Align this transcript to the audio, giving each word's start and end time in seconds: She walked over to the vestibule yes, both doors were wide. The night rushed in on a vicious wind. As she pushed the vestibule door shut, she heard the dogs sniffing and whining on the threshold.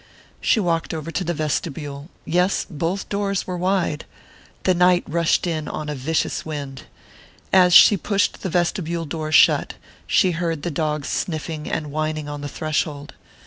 She 0.41 0.59
walked 0.59 0.95
over 0.95 1.11
to 1.11 1.23
the 1.23 1.31
vestibule 1.35 2.09
yes, 2.25 2.65
both 2.67 3.07
doors 3.07 3.45
were 3.45 3.55
wide. 3.55 4.05
The 4.63 4.73
night 4.73 5.03
rushed 5.07 5.45
in 5.45 5.67
on 5.67 5.89
a 5.89 5.93
vicious 5.93 6.43
wind. 6.43 6.85
As 7.53 7.71
she 7.71 7.97
pushed 7.97 8.41
the 8.41 8.49
vestibule 8.49 9.05
door 9.05 9.31
shut, 9.31 9.75
she 10.07 10.31
heard 10.31 10.63
the 10.63 10.71
dogs 10.71 11.07
sniffing 11.07 11.69
and 11.69 11.91
whining 11.91 12.27
on 12.27 12.41
the 12.41 12.49
threshold. 12.49 13.13